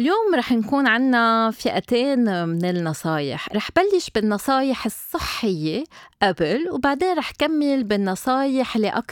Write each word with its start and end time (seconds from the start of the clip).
اليوم 0.00 0.34
رح 0.34 0.52
نكون 0.52 0.86
عنا 0.86 1.50
فئتين 1.50 2.48
من 2.48 2.64
النصايح. 2.64 3.48
رح 3.54 3.68
بلش 3.76 4.10
بالنصايح 4.14 4.84
الصحية 4.86 5.84
قبل 6.22 6.68
وبعدين 6.70 7.18
رح 7.18 7.30
كمل 7.30 7.84
بالنصايح 7.84 8.76
اللي 8.76 9.02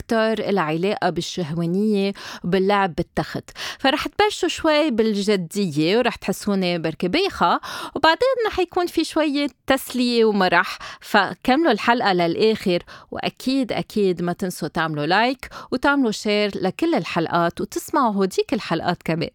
العلاقة 0.49 1.09
بالشهوانية 1.09 2.13
وباللعب 2.43 2.95
بالتخت. 2.95 3.49
فرح 3.79 4.07
تبلشوا 4.07 4.49
شوي 4.49 4.91
بالجدية 4.91 5.97
ورح 5.97 6.15
تحسوني 6.15 6.79
بركي 6.79 7.07
بيخة. 7.07 7.59
وبعدين 7.95 8.35
رح 8.47 8.59
يكون 8.59 8.87
في 8.87 9.03
شوية 9.03 9.47
تسلية 9.67 10.25
ومرح. 10.25 10.77
فكملوا 11.01 11.71
الحلقة 11.71 12.13
للآخر 12.13 12.83
وأكيد 13.11 13.71
أكيد 13.71 14.21
ما 14.21 14.33
تنسوا 14.33 14.67
تعملوا 14.67 15.05
like 15.05 15.49
وتعملوا 15.71 16.11
share 16.11 16.51
لكل 16.55 16.95
الحلقات 16.95 17.61
وتسمعوا 17.61 18.13
هوديك 18.13 18.53
الحلقات 18.53 19.03
كمان. 19.03 19.29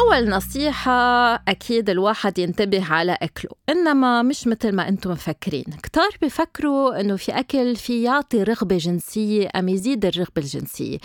أول 0.00 0.28
نصيحة 0.28 1.34
أكيد 1.34 1.90
الواحد 1.90 2.38
ينتبه 2.38 2.92
على 2.92 3.18
أكله 3.22 3.50
إنما 3.68 4.22
مش 4.22 4.46
مثل 4.46 4.72
ما 4.72 4.88
أنتم 4.88 5.10
مفكرين. 5.10 5.64
كتار 5.82 6.08
بفكروا 6.22 7.00
إنه 7.00 7.16
في 7.16 7.32
أكل 7.32 7.76
في 7.76 8.02
يعطي 8.02 8.42
رغبة 8.42 8.76
جنسية 8.76 9.48
أم 9.56 9.68
يزيد 9.68 10.04
الرغبة 10.04 10.32
الجنسية. 10.38 10.98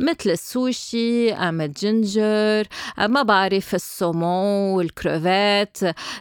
مثل 0.00 0.30
السوشي 0.30 1.32
أم 1.32 1.60
الجنجر 1.60 2.66
أم 2.98 3.12
ما 3.12 3.22
بعرف 3.22 3.74
السومون 3.74 4.72
والكروفات 4.76 5.78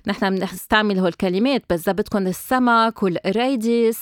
نحن 0.07 0.35
بنستعمل 0.35 0.99
هول 0.99 1.07
الكلمات 1.07 1.63
بس 1.69 1.81
إذا 1.81 1.91
بدكم 1.91 2.27
السمك 2.27 3.03
والقريديس 3.03 3.99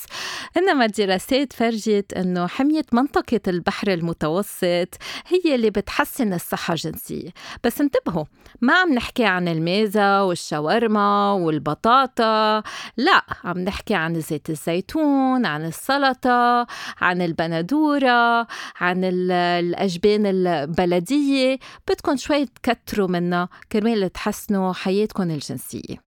إنما 0.57 0.85
الدراسات 0.85 1.53
فرجت 1.53 2.13
إنه 2.13 2.47
حمية 2.47 2.85
منطقة 2.91 3.39
البحر 3.47 3.93
المتوسط 3.93 4.87
هي 5.27 5.55
اللي 5.55 5.69
بتحسن 5.69 6.33
الصحة 6.33 6.73
الجنسية. 6.73 7.29
بس 7.63 7.81
انتبهوا 7.81 8.18
ما 8.61 8.73
عم 8.73 8.93
نحكي 8.93 9.25
عن 9.25 9.47
الميزة 9.47 10.23
والشاورما 10.23 11.31
والبطاطا 11.33 12.63
لا 12.97 13.21
عم 13.43 13.59
نحكي 13.59 13.95
عن 13.95 14.21
زيت 14.21 14.49
الزيتون 14.49 15.45
عن 15.45 15.65
السلطة 15.65 16.67
عن 17.01 17.21
البندورة 17.21 18.47
عن 18.79 19.03
الأجبان 19.03 20.25
البلدية. 20.25 21.59
بدكم 21.87 22.15
شوي 22.15 22.45
تكتروا 22.45 23.07
منها 23.07 23.49
كرمال 23.71 24.11
تحسنوا 24.11 24.73
حياتكم 24.73 25.23
الجنسية. 25.23 26.08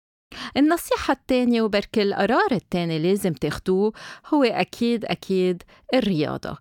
النصيحة 0.57 1.13
الثانية 1.13 1.61
وبركي 1.61 2.01
القرار 2.01 2.51
الثاني 2.51 2.99
لازم 2.99 3.33
تاخدوه 3.33 3.93
هو 4.33 4.43
أكيد 4.43 5.05
أكيد 5.05 5.63
الرياضة. 5.94 6.57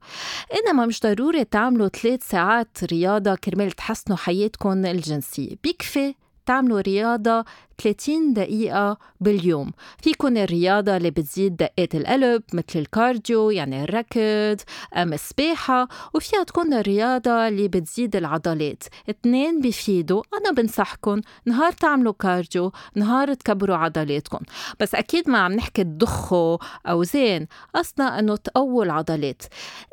إنما 0.55 0.87
مش 0.87 1.01
ضروري 1.01 1.45
تعملوا 1.45 1.89
ثلاث 1.89 2.29
ساعات 2.29 2.79
رياضة 2.85 3.35
كرمال 3.35 3.71
تحسنوا 3.71 4.17
حياتكم 4.17 4.87
الجنسية. 4.87 5.57
بيكفي 5.63 6.15
تعملوا 6.47 6.81
رياضة 6.81 7.45
30 7.83 8.33
دقيقة 8.33 8.99
باليوم. 9.21 9.73
فيكن 10.03 10.37
الرياضة 10.37 10.97
اللي 10.97 11.11
بتزيد 11.11 11.57
دقات 11.57 11.95
القلب 11.95 12.43
مثل 12.53 12.79
ال 12.79 12.89
cardio 12.89 13.51
يعني 13.51 13.85
الركض 13.85 14.61
أم 14.97 15.13
السباحة 15.13 15.89
وفيها 16.15 16.43
تكون 16.43 16.73
الرياضة 16.75 17.49
اللي 17.49 17.69
بتزيد 17.69 18.17
العضلات. 18.17 18.83
اثنين 19.11 19.61
بيفيدوا. 19.61 20.23
أنا 20.41 20.53
بنصحكم 20.53 21.21
نهار 21.47 21.73
تعملوا 21.73 22.13
cardio 22.13 22.73
نهار 22.95 23.35
تكبروا 23.35 23.77
عضلاتكم 23.77 24.39
بس 24.81 24.95
أكيد 24.95 25.31
ما 25.31 25.39
عم 25.39 25.53
نحكي 25.53 25.85
تضخوا 25.85 26.59
أوزان 26.87 27.47
قصدنا 27.75 28.19
أنه 28.19 28.37
تقووا 28.37 28.85
العضلات. 28.85 29.43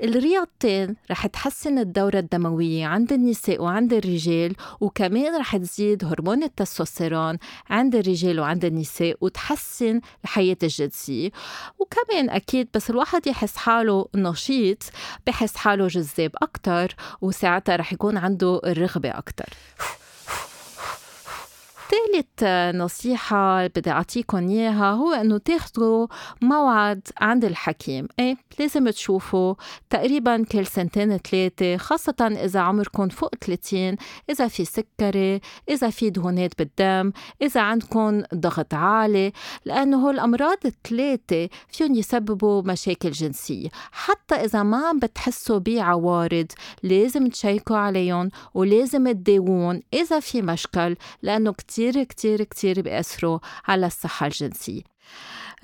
الرياضتين 0.03 0.95
رح 1.11 1.27
تحسن 1.27 1.77
الدورة 1.79 2.19
الدموية 2.19 2.85
عند 2.85 3.13
النساء 3.13 3.61
وعند 3.63 3.93
الرجال 3.93 4.55
وكمان 4.81 5.39
رح 5.39 5.57
تزيد 5.57 6.05
هرمون 6.05 6.43
التستوستيرون 6.43 7.37
عند 7.71 7.95
الرجال 7.95 8.39
وعند 8.39 8.65
النساء 8.65 9.17
وتحسن 9.21 10.01
الحياة 10.23 10.57
الجنسية. 10.63 11.29
وكمان 11.79 12.29
أكيد 12.29 12.67
بس 12.73 12.89
الواحد 12.89 13.27
يحس 13.27 13.57
حاله 13.57 14.07
نشيط 14.15 14.83
بحس 15.27 15.55
حاله 15.55 15.87
جذاب 15.87 16.31
أكتر 16.41 16.95
وساعتها 17.21 17.75
رح 17.75 17.93
يكون 17.93 18.17
عنده 18.17 18.61
الرغبة 18.65 19.09
أكتر. 19.09 19.49
ثالث 21.91 22.43
نصيحة 22.75 23.67
بدي 23.67 23.91
أعطيكم 23.91 24.49
إياها 24.49 24.91
هو 24.91 25.13
إنه 25.13 25.37
تاخدوا 25.37 26.07
موعد 26.41 27.07
عند 27.17 27.45
الحكيم، 27.45 28.07
إيه 28.19 28.37
لازم 28.59 28.89
تشوفوا 28.89 29.55
تقريبا 29.89 30.43
كل 30.43 30.65
سنتين 30.65 31.17
ثلاثة 31.17 31.77
خاصة 31.77 32.15
إذا 32.21 32.59
عمركم 32.59 33.09
فوق 33.09 33.35
30 33.35 33.95
إذا 34.29 34.47
في 34.47 34.65
سكري، 34.65 35.41
إذا 35.69 35.89
في 35.89 36.09
دهونات 36.09 36.51
بالدم، 36.59 37.11
إذا 37.41 37.61
عندكم 37.61 38.23
ضغط 38.35 38.73
عالي، 38.73 39.31
لأنه 39.65 39.97
هول 40.05 40.13
الأمراض 40.13 40.57
الثلاثة 40.65 41.49
فيهم 41.67 41.95
يسببوا 41.95 42.61
مشاكل 42.61 43.11
جنسية، 43.11 43.69
حتى 43.91 44.35
إذا 44.35 44.63
ما 44.63 44.87
عم 44.87 44.99
بتحسوا 44.99 45.59
بعوارض 45.59 46.47
لازم 46.83 47.27
تشيكوا 47.27 47.77
عليهم 47.77 48.29
ولازم 48.53 49.11
تداوون 49.11 49.81
إذا 49.93 50.19
في 50.19 50.41
مشكل 50.41 50.95
لأنه 51.21 51.51
كتير 51.53 51.80
كتير 51.81 52.03
كتير 52.03 52.43
كتير 52.43 52.81
بيأثروا 52.81 53.39
على 53.67 53.85
الصحة 53.85 54.25
الجنسية. 54.25 54.81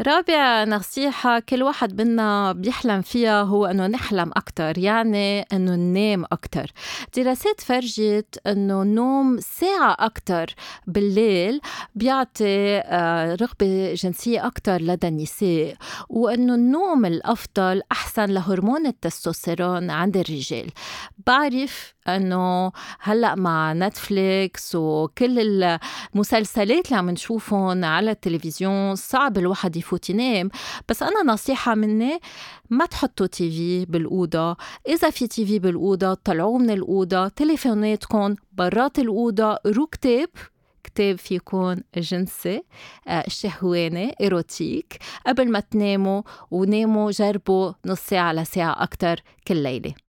رابع 0.01 0.63
نصيحة 0.63 1.39
كل 1.39 1.63
واحد 1.63 2.01
منا 2.01 2.51
بيحلم 2.51 3.01
فيها 3.01 3.41
هو 3.41 3.65
إنه 3.65 3.87
نحلم 3.87 4.31
أكتر 4.35 4.77
يعني 4.77 5.41
إنه 5.41 5.75
ننام 5.75 6.25
أكتر. 6.31 6.71
دراسات 7.17 7.61
فرجت 7.61 8.41
إنه 8.47 8.81
النوم 8.81 9.39
ساعة 9.39 9.95
أكتر 9.99 10.55
بالليل 10.87 11.61
بيعطي 11.95 12.77
آه، 12.77 13.35
رغبة 13.35 13.93
جنسية 13.93 14.47
أكتر 14.47 14.81
لدى 14.81 15.07
النساء 15.07 15.75
وإنه 16.09 16.55
النوم 16.55 17.05
الأفضل 17.05 17.81
أحسن 17.91 18.25
لهرمون 18.25 18.87
التستوستيرون 18.87 19.89
عند 19.89 20.17
الرجال. 20.17 20.69
بعرف 21.27 21.93
انه 22.09 22.71
هلأ 22.99 23.35
مع 23.35 23.73
نتفليكس 23.73 24.75
وكل 24.75 25.39
المسلسلات 26.13 26.85
اللي 26.85 26.97
عم 26.97 27.09
نشوفهم 27.09 27.85
على 27.85 28.11
التلفزيون 28.11 28.95
صعب 28.95 29.37
الواحد 29.37 29.75
يفوت 29.75 30.09
ينام. 30.09 30.49
بس 30.89 31.03
أنا 31.03 31.33
نصيحة 31.33 31.75
مني 31.75 32.19
ما 32.69 32.85
تحطوا 32.85 33.25
TV 33.27 33.85
بالأوضة. 33.85 34.57
إذا 34.87 35.09
في 35.09 35.27
TV 35.27 35.59
بالأوضة 35.59 36.13
طلعوه 36.13 36.57
من 36.57 36.69
الأوضة 36.69 37.27
تليفوناتكم 37.27 38.35
برات 38.51 38.99
الأوضة 38.99 39.57
اقروا 39.65 39.87
كتاب 39.87 40.29
كتاب 40.83 41.17
فيكون 41.17 41.83
جنسي 41.97 42.63
آه، 43.07 43.23
شهواني 43.27 44.15
erotic. 44.21 44.97
قبل 45.27 45.51
ما 45.51 45.59
تناموا 45.59 46.21
وناموا 46.51 47.11
جربوا 47.11 47.71
نص 47.85 47.99
ساعة 47.99 48.33
لساعة 48.33 48.83
أكتر 48.83 49.21
كل 49.47 49.55
ليلة. 49.63 50.06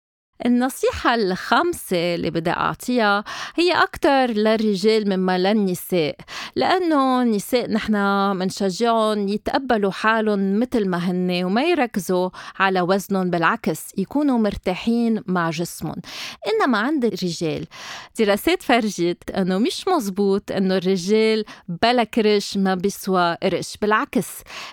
النصيحة 0.46 1.14
الخامسة 1.14 2.14
اللي 2.14 2.30
بدي 2.30 2.50
أعطيها 2.50 3.24
هي 3.56 3.72
أكتر 3.72 4.26
للرجال 4.30 5.08
مما 5.08 5.38
للنساء 5.38 6.16
لأنه 6.56 7.22
النساء 7.22 7.70
نحن 7.70 7.96
منشجعهم 8.36 9.28
يتقبلوا 9.28 9.90
حالهم 9.90 10.58
مثل 10.60 10.88
ما 10.88 10.98
هن 10.98 11.44
وما 11.44 11.62
يركزوا 11.62 12.30
على 12.58 12.80
وزنهم 12.80 13.30
بالعكس 13.30 13.92
يكونوا 13.98 14.38
مرتاحين 14.38 15.22
مع 15.26 15.50
جسمهم. 15.50 15.96
إنما 16.46 16.78
عند 16.78 17.04
الرجال 17.04 17.66
دراسات 18.18 18.62
فرجت 18.62 19.30
أنه 19.30 19.58
مش 19.58 19.88
مزبوط 19.88 20.52
أنه 20.52 20.76
الرجال 20.76 21.44
بلا 21.82 22.04
كرش 22.04 22.56
ما 22.56 22.74
بيسوى 22.74 23.36
قرش 23.42 23.76
بالعكس 23.82 24.28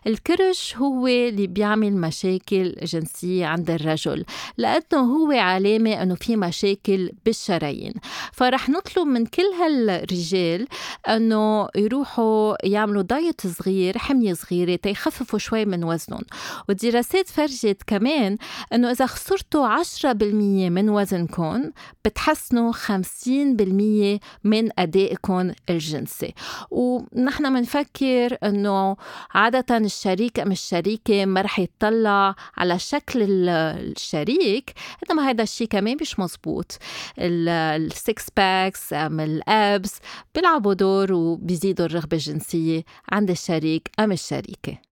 الكرش 0.07 0.75
هو 0.77 1.07
اللي 1.07 1.47
بيعمل 1.47 1.93
مشاكل 1.93 2.75
جنسية 2.83 3.45
عند 3.45 3.71
الرجل 3.71 4.25
لأنه 4.57 4.99
هو 5.15 5.31
علامة 5.53 6.03
أنه 6.03 6.15
في 6.15 6.35
مشاكل 6.35 7.11
بالشرايين. 7.25 7.93
فرح 8.33 8.69
نطلب 8.69 9.07
من 9.07 9.25
كل 9.25 9.43
هالرجال 9.61 10.67
أنه 11.07 11.67
يروحوا 11.75 12.55
يعملوا 12.67 13.01
دايت 13.01 13.47
صغير 13.47 13.97
حمية 13.97 14.33
صغيرة 14.33 14.75
تيخففوا 14.75 15.39
شوي 15.39 15.65
من 15.65 15.83
وزنهم. 15.83 16.21
والدراسات 16.69 17.29
فرجت 17.29 17.77
كمان 17.87 18.37
أنه 18.73 18.91
إذا 18.91 19.05
خسرتوا 19.05 19.67
10% 19.67 20.69
من 20.69 20.89
وزنكم 20.89 21.71
بتحسنوا 22.05 22.71
50% 22.71 24.19
من 24.43 24.79
أدائكم 24.79 25.51
الجنسي. 25.69 26.33
ونحن 26.71 27.53
بنفكر 27.53 28.37
أنه 28.43 28.97
عادة 29.31 29.77
الشريك 29.77 30.39
أم 30.39 30.51
الشريكة 30.51 31.25
ما 31.25 31.41
رح 31.41 31.59
يطلع 31.59 32.35
على 32.57 32.79
شكل 32.79 33.49
الشريك 33.49 34.73
إنما 35.03 35.29
هذا 35.29 35.42
الشيء 35.43 35.67
كمان 35.67 35.97
مش 36.01 36.19
مزبوط 36.19 36.77
ال 37.19 37.46
six 37.46 38.25
packs 38.37 38.93
أم 38.93 39.19
ال 39.19 39.39
abs 39.39 39.99
بيلعبوا 40.35 40.73
دور 40.73 41.13
وبيزيدوا 41.13 41.85
الرغبة 41.85 42.17
الجنسية 42.17 42.83
عند 43.11 43.29
الشريك 43.29 43.89
أم 43.99 44.11
الشريكة. 44.11 44.92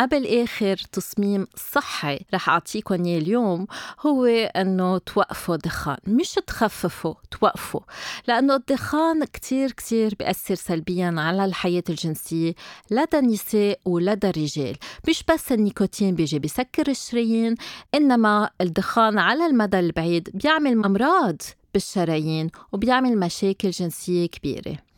قبل 0.00 0.26
آخر 0.42 0.76
نصيحة 0.92 2.20
رح 2.34 2.48
أعطيكم 2.48 3.04
إياه 3.04 3.18
اليوم 3.18 3.66
هو 4.06 4.24
إنه 4.26 4.98
توقفوا 4.98 5.56
دخان 5.56 5.96
مش 6.06 6.32
تخففوا 6.46 7.14
توقفوا 7.30 7.80
لأنه 8.28 8.54
الدخان 8.56 9.24
كتير 9.24 9.72
كتير 9.72 10.14
بيأثر 10.18 10.54
سلبيا 10.54 11.14
على 11.18 11.44
الحياة 11.44 11.82
الجنسية 11.88 12.54
لدى 12.90 13.18
النساء 13.18 13.80
ولدى 13.84 14.28
الرجال 14.28 14.76
مش 15.08 15.24
بس 15.32 15.52
النيكوتين 15.52 16.14
بيجي 16.14 16.38
بيسكر 16.38 16.88
الشرايين 16.88 17.54
إنما 17.94 18.50
الدخان 18.60 19.18
على 19.18 19.46
المدى 19.46 19.78
البعيد 19.78 20.30
بيعمل 20.34 20.84
أمراض 20.84 21.42
بالشرايين 21.74 22.50
وبيعمل 22.72 23.18
مشاكل 23.18 23.70
جنسية 23.70 24.26
كبيرة. 24.26 24.89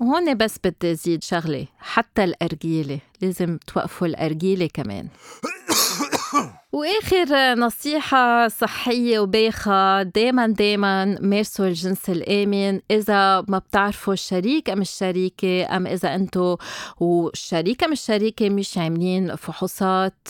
وهون 0.00 0.34
بس 0.34 0.56
بدي 0.64 0.94
زيد 0.94 1.24
شغلة 1.24 1.66
حتى 1.78 2.24
الأرجيلة 2.24 2.98
لازم 3.20 3.58
توقفوا 3.66 4.06
الأرجيلة 4.06 4.68
كمان. 4.74 5.08
وآخر 6.72 7.54
نصيحة 7.54 8.48
صحية 8.48 9.18
وباخة 9.20 10.02
دايما 10.02 10.46
دايما 10.46 11.04
مارسوا 11.20 11.66
الجنس 11.66 12.10
الآمن 12.10 12.80
إذا 12.90 13.40
ما 13.48 13.58
بتعرفوا 13.58 14.12
الشريك 14.12 14.70
أم 14.70 14.80
الشريكة 14.80 15.76
أم 15.76 15.86
إذا 15.86 16.14
أنتو 16.14 16.56
والشريك 17.00 17.84
أم 17.84 17.92
الشريكة 17.92 18.50
مش 18.50 18.78
عاملين 18.78 19.36
فحوصات 19.36 20.28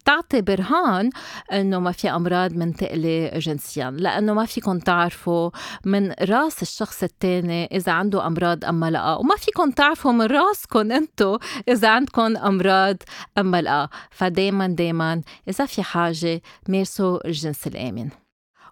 بتعطي 0.00 0.40
برهان 0.40 1.10
إنه 1.52 1.78
ما 1.78 1.92
في 1.92 2.10
أمراض 2.10 2.52
منتقلة 2.52 3.30
جنسيا 3.34 3.90
لأنه 3.90 4.34
ما 4.34 4.44
فيكم 4.46 4.78
تعرفوا 4.78 5.50
من 5.84 6.12
راس 6.12 6.62
الشخص 6.62 7.02
التاني 7.02 7.76
إذا 7.76 7.92
عنده 7.92 8.26
أمراض 8.26 8.64
أم 8.64 8.84
لا 8.84 9.14
وما 9.14 9.36
فيكم 9.36 9.70
تعرفوا 9.70 10.12
من 10.12 10.26
راسكم 10.26 10.92
أنتو 10.92 11.38
إذا 11.68 11.88
عندكم 11.88 12.36
أمراض 12.36 12.96
أم 13.38 13.56
لا. 13.56 13.88
فدايما 14.10 14.66
دايما 14.66 15.22
إذا 15.48 15.69
في 15.70 15.82
حاجة 15.82 16.42
مارسوا 16.68 17.26
الجنس 17.26 17.66
الآمن. 17.66 18.08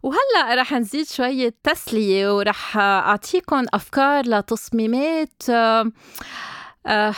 وهلأ 0.03 0.55
رح 0.55 0.73
نزيد 0.73 1.07
شوية 1.07 1.55
تسلية 1.65 2.37
ورح 2.37 2.77
أعطيكم 2.77 3.65
أفكار 3.75 4.25
لتصميمات 4.27 5.43
آه 5.51 5.93
آه 6.87 7.15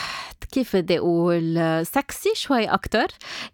كيف 0.52 0.76
بدي 0.76 0.98
أقول 0.98 1.58
سكسي 1.86 2.32
شوي 2.34 2.64
أكتر. 2.64 3.06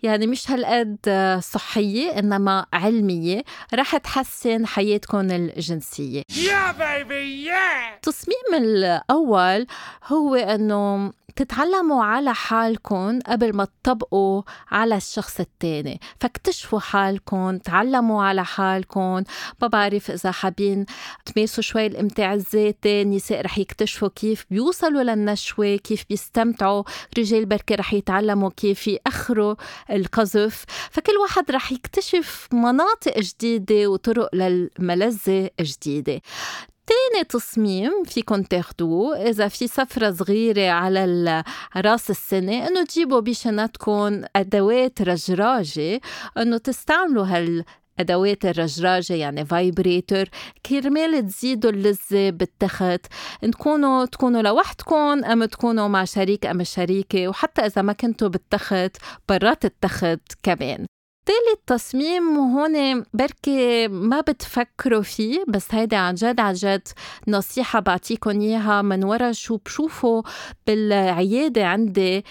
يعني 0.02 0.26
مش 0.26 0.50
هالقد 0.50 0.98
صحية 1.42 2.18
إنما 2.18 2.66
علمية. 2.72 3.42
رح 3.74 3.96
تحسن 3.96 4.66
حياتكم 4.66 5.30
الجنسية. 5.30 6.22
Yeah, 6.30 6.72
baby, 6.78 7.46
yeah. 7.48 7.94
التصميم 7.94 8.54
الأول 8.54 9.66
هو 10.04 10.34
إنه 10.34 11.12
تتعلموا 11.36 12.04
على 12.04 12.34
حالكم 12.34 13.18
قبل 13.26 13.56
ما 13.56 13.64
تطبقوا 13.82 14.42
على 14.70 14.96
الشخص 14.96 15.40
التاني. 15.40 16.00
فاكتشفوا 16.20 16.80
حالكم 16.80 17.58
تعلموا 17.58 18.24
على 18.24 18.44
حالكم. 18.44 19.22
ما 19.62 19.68
بعرف 19.68 20.10
إذا 20.10 20.30
حابين 20.30 20.86
تمارسوا 21.24 21.62
شوي 21.62 21.86
الإمتاع 21.86 22.34
الذاتي 22.34 23.02
النساء 23.02 23.40
رح 23.40 23.58
يكتشفوا 23.58 24.08
كيف 24.08 24.46
بيوصلوا 24.50 25.02
للنشوة 25.02 25.76
كيف 25.76 26.04
بيستمتعوا. 26.08 26.82
رجال 27.18 27.46
بركي 27.46 27.74
رح 27.74 27.94
يتعلموا 27.94 28.50
كيف 28.56 28.88
يأخروا 28.88 29.54
القذف. 29.90 30.64
فكل 30.90 31.12
واحد 31.12 31.50
رح 31.50 31.72
يكتشف 31.72 32.48
مناطق 32.52 33.18
جديدة 33.18 33.90
وطرق 33.90 34.34
للملذة 34.34 35.50
جديدة 35.60 36.20
تاني 36.86 37.24
تصميم 37.24 38.04
فيكن 38.04 38.48
تاخدوه 38.48 39.16
إذا 39.16 39.48
في 39.48 39.66
سفرة 39.68 40.10
صغيرة 40.10 40.70
على 40.70 41.44
رأس 41.76 42.10
السنة 42.10 42.66
إنه 42.66 42.84
تجيبوا 42.84 43.20
بشنطكم 43.20 44.22
أدوات 44.36 45.02
رجراجة 45.02 46.00
إنه 46.38 46.58
تستعملوا 46.58 47.24
هال 47.24 47.64
ادوات 47.98 48.44
الرجراجة 48.44 49.14
يعني 49.14 49.44
vibrator 49.44 50.24
كرمال 50.66 51.26
تزيدوا 51.26 51.70
اللذة 51.70 52.30
بالتخت 52.30 53.06
تكونوا 53.42 54.04
تكونوا 54.04 54.42
لوحدكم 54.42 55.24
أم 55.24 55.44
تكونوا 55.44 55.88
مع 55.88 56.04
شريك 56.04 56.46
أم 56.46 56.64
شريكه 56.64 57.28
وحتى 57.28 57.66
إذا 57.66 57.82
ما 57.82 57.92
كنتوا 57.92 58.28
بالتخت 58.28 58.96
برات 59.28 59.64
التخت 59.64 60.32
كمان. 60.42 60.86
ثالث 61.26 61.60
تصميم 61.66 62.36
هون 62.36 63.04
بركي 63.14 63.88
ما 63.88 64.20
بتفكروا 64.20 65.02
فيه 65.02 65.44
بس 65.48 65.74
هيدا 65.74 65.96
عن 65.96 66.14
جد 66.14 66.40
عن 66.40 66.54
جد 66.54 66.88
نصيحة 67.28 67.80
بعطيكم 67.80 68.40
إياها 68.40 68.82
من 68.82 69.04
ورا 69.04 69.32
شو 69.32 69.56
بشوفه 69.56 70.22
بالعيادة 70.66 71.66
عندي. 71.66 72.24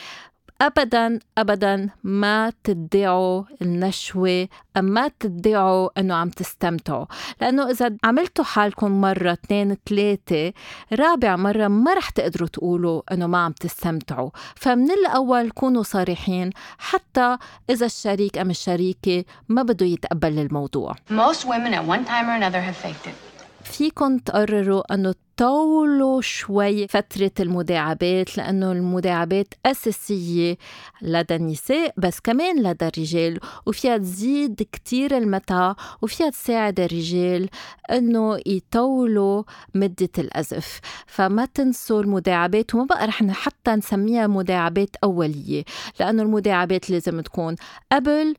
ابدا 0.62 1.20
ابدا 1.38 1.90
ما 2.04 2.54
تدعوا 2.64 3.44
النشوة 3.62 4.48
ما 4.78 5.12
تدعوا 5.20 6.00
إنه 6.00 6.16
عم 6.16 6.30
تستمتعوا. 6.30 7.06
لأنه 7.42 7.70
إذا 7.70 7.98
عملتوا 8.04 8.44
حالكم 8.44 9.02
مرة 9.02 9.32
اثنين 9.32 9.78
ثلاثة 9.90 10.54
رابع 10.94 11.36
مرة 11.36 11.68
ما 11.68 11.94
رح 11.94 12.10
تقدروا 12.10 12.48
تقولوا 12.48 13.02
إنه 13.12 13.28
ما 13.28 13.38
عم 13.38 13.52
تستمتعوا. 13.52 14.30
فمن 14.56 14.92
الأول 14.92 15.52
كونوا 15.52 15.84
صريحين 15.84 16.50
حتى 16.78 17.38
إذا 17.70 17.86
الشريك 17.86 18.38
أم 18.38 18.50
الشريكة 18.50 19.26
ما 19.50 19.64
بده 19.64 19.86
يتقبل 19.86 20.40
الموضوع. 20.40 20.96
Most 21.10 21.46
women 21.46 21.74
at 21.74 21.86
one 21.86 22.06
time 22.06 22.30
or 22.30 22.36
another 22.36 22.62
have 22.62 22.78
faked 22.78 23.08
it. 23.08 23.35
فيكم 23.66 24.18
تقرروا 24.18 24.94
أنه 24.94 25.16
طولوا 25.38 26.22
شوي 26.22 26.88
فترة 26.88 27.32
المداعبات 27.40 28.38
لأنه 28.38 28.72
المداعبات 28.72 29.54
أساسية 29.66 30.58
لدى 31.02 31.36
النساء 31.36 31.94
بس 31.98 32.20
كمان 32.20 32.64
لدى 32.64 32.88
الرجال 32.88 33.40
وفيها 33.66 33.98
تزيد 33.98 34.68
كتير 34.72 35.18
المتعة 35.18 35.76
وفيها 36.02 36.30
تساعد 36.30 36.80
الرجال 36.80 37.50
أنه 37.92 38.40
يطولوا 38.46 39.44
مدة 39.76 40.10
الأزف. 40.18 40.80
فما 41.08 41.46
تنسوا 41.46 42.02
المداعبات 42.02 42.76
وما 42.76 42.86
بقى 42.86 43.08
رح 43.08 43.24
حتى 43.32 43.72
نسميها 43.72 44.28
مداعبات 44.28 44.90
أولية 45.04 45.64
لأنه 46.00 46.24
المداعبات 46.24 46.90
لازم 46.90 47.22
تكون 47.22 47.56
قبل 47.92 48.36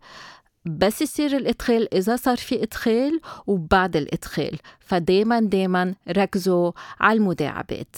بس 0.66 1.02
يصير 1.02 1.37
الإدخال 1.37 1.94
إذا 1.94 2.16
صار 2.16 2.37
في 2.37 2.62
إدخال 2.62 3.20
وبعد 3.46 3.96
الإدخال. 3.96 4.58
فدايما 4.80 5.40
دايما 5.40 5.94
ركزوا 6.08 6.73
على 7.00 7.16
المداعبات. 7.16 7.96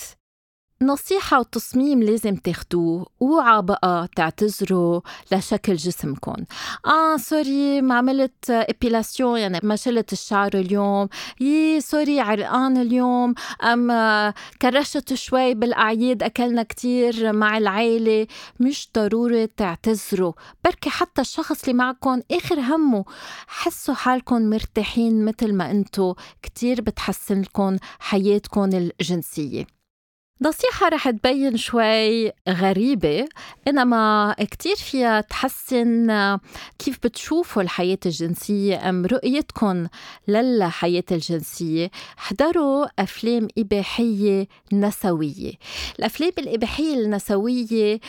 نصيحة 0.83 1.41
وتصميم 1.41 2.03
لازم 2.03 2.37
تاخدوه 2.37 3.07
اوعى 3.23 3.63
بقى 3.63 4.09
تعتذروا 4.17 5.01
لشكل 5.33 5.75
جسمكم. 5.75 6.45
آه 6.87 7.17
sorry 7.17 7.81
ما 7.83 7.95
عملت 7.95 8.51
épilation 8.51 9.39
يعني 9.39 9.61
ما 9.63 9.77
شلت 9.77 10.13
الشعر 10.13 10.51
اليوم. 10.55 11.09
يي 11.41 11.81
sorry 11.81 12.21
عرقان 12.21 12.77
اليوم. 12.77 13.35
أم 13.63 13.93
كرشت 14.63 15.15
شوي 15.15 15.55
بالأعياد 15.55 16.23
أكلنا 16.23 16.63
كتير 16.63 17.33
مع 17.33 17.59
العيلة. 17.59 18.27
مش 18.61 18.89
ضروري 18.95 19.47
تعتذروا. 19.47 20.33
بركي 20.65 20.91
حتى 20.91 21.21
الشخص 21.21 21.63
اللي 21.63 21.75
معكم 21.75 22.21
آخر 22.31 22.61
همه. 22.61 23.05
حسوا 23.47 23.95
حالكم 23.95 24.51
مرتاحين 24.51 25.25
مثل 25.25 25.55
ما 25.55 25.71
انتو 25.71 26.15
كتير 26.43 26.81
بتحسن 26.81 27.41
لكم 27.41 27.77
حياتكم 27.99 28.65
الجنسية. 28.65 29.78
نصيحة 30.43 30.89
رح 30.89 31.11
تبين 31.11 31.57
شوي 31.57 32.33
غريبة 32.49 33.29
إنما 33.69 34.35
كتير 34.39 34.77
فيها 34.77 35.21
تحسن 35.21 36.09
كيف 36.79 36.99
بتشوفوا 37.05 37.63
الحياة 37.63 37.99
الجنسية 38.07 38.89
أم 38.89 39.07
رؤيتكم 39.07 39.87
للحياة 40.29 41.05
الجنسية. 41.13 41.91
احضروا 42.19 42.87
أفلام 42.99 43.49
إباحية 43.59 44.49
نسوية. 44.73 45.53
الأفلام 45.99 46.33
الإباحية 46.39 46.95
النسوية 46.95 48.01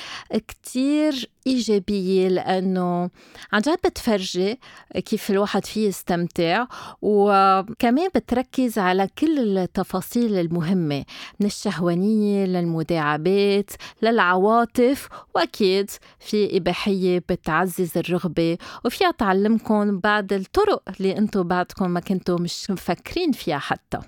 كتير 0.48 1.30
إيجابية 1.48 2.28
لأنه 2.28 3.10
عن 3.54 3.62
جد 3.62 3.78
بتفرجي 3.86 4.60
كيف 5.06 5.32
الواحد 5.32 5.66
فيه 5.66 5.88
يستمتع 5.88 6.66
وكمان 7.02 8.08
بتركز 8.16 8.78
على 8.78 9.08
كل 9.18 9.58
التفاصيل 9.58 10.36
المهمة 10.38 11.06
من 11.40 11.46
الشهوانية 11.48 12.19
للمداعبات 12.46 13.70
للعواطف 14.02 15.10
وأكيد 15.36 15.92
في 16.20 16.58
إباحية 16.58 17.20
بتعزز 17.30 17.98
الرغبة. 17.98 18.58
وفيها 18.86 19.12
تعلمكم 19.12 20.00
بعض 20.00 20.34
الطرق 20.34 20.84
اللي 20.90 21.18
أنتم 21.18 21.44
بعدكم 21.44 21.92
ما 21.92 22.00
كنتوا 22.00 22.40
مش 22.40 22.70
مفكرين 22.72 23.32
فيها 23.32 23.60
حتى. 23.60 24.00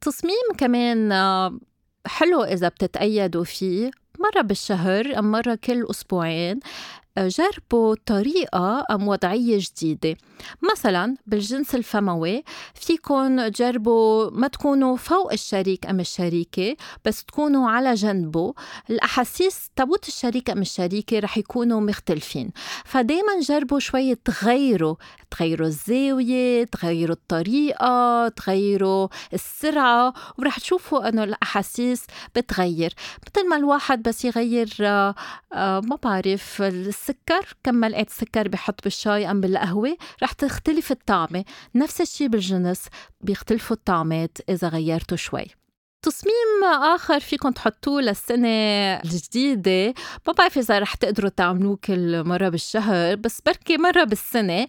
تصميم 0.00 0.54
كمان 0.58 1.12
حلو 2.06 2.42
إذا 2.42 2.68
بتتأيدوا 2.68 3.44
فيه. 3.44 3.90
مرة 4.20 4.42
بالشهر 4.42 5.18
أم 5.18 5.30
مرة 5.30 5.54
كل 5.54 5.86
أسبوعين 5.90 6.60
جربوا 7.18 7.94
طريقة 8.06 8.84
أم 8.90 9.08
وضعية 9.08 9.60
جديدة. 9.60 10.16
مثلا 10.72 11.16
بالجنس 11.26 11.74
الفموي 11.74 12.44
فيكن 12.74 13.50
تجربوا 13.54 14.30
ما 14.30 14.48
تكونوا 14.48 14.96
فوق 14.96 15.32
الشريك 15.32 15.86
أم 15.86 16.00
الشريكة 16.00 16.76
بس 17.04 17.24
تكونوا 17.24 17.70
على 17.70 17.94
جنبه. 17.94 18.54
الأحاسيس 18.90 19.70
تبوت 19.76 20.08
الشريك 20.08 20.50
أم 20.50 20.60
الشريكة 20.60 21.18
رح 21.18 21.38
يكونوا 21.38 21.80
مختلفين. 21.80 22.50
فدايما 22.84 23.40
جربوا 23.40 23.78
شوية 23.78 24.18
تغيروا 24.24 24.94
تغيروا 25.30 25.66
الزاوية 25.66 26.64
تغيروا 26.64 27.14
الطريقة 27.14 28.28
تغيروا 28.28 29.08
السرعة 29.34 30.14
ورح 30.38 30.58
تشوفوا 30.58 31.08
أنه 31.08 31.24
الأحاسيس 31.24 32.04
بتغير. 32.36 32.94
مثل 33.26 33.48
ما 33.48 33.56
الواحد 33.56 34.02
بس 34.10 34.24
يغير 34.24 34.74
آه، 34.80 35.14
آه، 35.52 35.80
ما 35.80 35.96
بعرف 35.96 36.62
السكر 36.62 37.56
كم 37.64 37.74
ملعقة 37.74 38.06
سكر 38.08 38.48
بحط 38.48 38.84
بالشاي 38.84 39.30
أم 39.30 39.40
بالقهوة 39.40 39.96
رح 40.22 40.32
تختلف 40.32 40.90
الطعمة. 40.90 41.44
نفس 41.74 42.00
الشي 42.00 42.28
بالجنس 42.28 42.88
بيختلفوا 43.20 43.76
الطعمات 43.76 44.38
إذا 44.48 44.68
غيرتوا 44.68 45.16
شوي. 45.16 45.46
تصميم 46.02 46.64
آخر 46.94 47.20
فيكم 47.20 47.50
تحطوه 47.50 48.02
للسنة 48.02 48.48
الجديدة. 49.04 49.94
ما 50.26 50.32
بعرف 50.32 50.58
إذا 50.58 50.78
رح 50.78 50.94
تقدروا 50.94 51.30
تعملوه 51.30 51.78
كل 51.84 52.24
مرة 52.24 52.48
بالشهر 52.48 53.14
بس 53.14 53.40
بركي 53.40 53.76
مرة 53.76 54.04
بالسنة. 54.04 54.66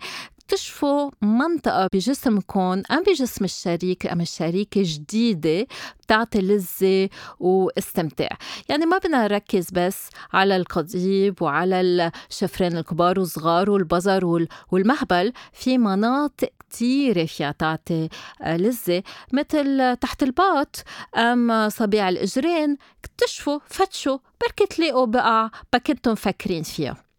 تكتشفوا 0.52 1.12
منطقة 1.22 1.88
بجسمكم 1.94 2.82
أم 2.92 3.04
بجسم 3.08 3.46
الشريك 3.46 4.08
أم 4.08 4.22
الشريكة 4.22 4.82
جديدة 4.86 5.68
بتعطي 6.02 6.42
لذة 6.42 7.10
واستمتاع. 7.40 8.38
يعني 8.70 8.86
ما 8.86 8.98
بدنا 8.98 9.24
نركز 9.24 9.70
بس 9.72 10.10
على 10.34 10.56
القضيب 10.56 11.42
وعلى 11.42 12.12
الشفرين 12.30 12.78
الكبار 12.78 13.20
والصغار 13.20 13.70
والبزر 13.70 14.48
والمهبل. 14.72 15.34
في 15.54 15.78
مناطق 15.78 16.50
كتيرة 16.70 17.26
فيها 17.26 17.52
تعطي 17.52 18.10
آه، 18.42 18.58
لذة. 18.58 19.04
مثل 19.34 19.96
تحت 19.96 20.24
الباط 20.24 20.84
أم 21.18 21.70
صبيع 21.70 22.10
الإجرين 22.10 22.78
اكتشفوا 23.04 23.60
فتشوا 23.68 24.18
بركي 24.42 24.66
تلاقوا 24.66 25.06
بقع 25.06 25.50
ما 25.74 25.80
كنتم 25.80 26.12
مفكرين 26.12 26.64
فيها. 26.64 27.11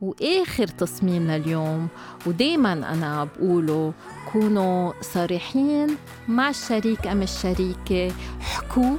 وآخر 0.00 0.66
تصميم 0.66 1.30
لليوم 1.30 1.88
ودايما 2.26 2.72
أنا 2.72 3.24
بقوله 3.24 3.92
كونوا 4.32 4.92
صريحين 5.00 5.96
مع 6.28 6.48
الشريك 6.48 7.06
أم 7.06 7.22
الشريكة 7.22 8.12
حكوا 8.40 8.96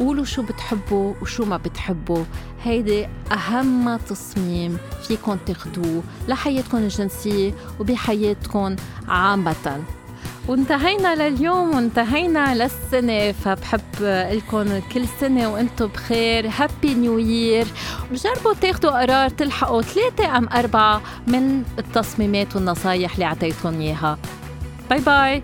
قولوا 0.00 0.24
شو 0.24 0.42
بتحبوا 0.42 1.14
وشو 1.22 1.44
ما 1.44 1.56
بتحبوا. 1.56 2.24
هيدي 2.62 3.06
أهم 3.32 3.96
تصميم 3.96 4.78
فيكن 5.02 5.36
تاخدوه 5.46 6.02
لحياتكم 6.28 6.78
الجنسية 6.78 7.54
وبحياتكم 7.80 8.76
عامةً. 9.08 9.84
وانتهينا 10.48 11.28
لليوم 11.28 11.74
وانتهينا 11.74 12.54
للسنة 12.54 13.32
فبحب 13.32 13.80
لكم 14.32 14.80
كل 14.94 15.08
سنة 15.20 15.52
وأنتم 15.52 15.86
بخير. 15.86 16.48
هابي 16.48 16.94
نيو 16.94 17.18
يير 17.18 17.66
وجربوا 18.12 18.54
تاخدوا 18.60 19.02
قرار 19.02 19.28
تلحقوا 19.28 19.82
ثلاثة 19.82 20.38
أم 20.38 20.48
أربعة 20.48 21.00
من 21.26 21.62
التصميمات 21.78 22.56
والنصايح 22.56 23.12
اللي 23.12 23.24
أعطيتكم 23.24 23.80
إياها. 23.80 24.18
باي 24.90 25.00
باي 25.00 25.42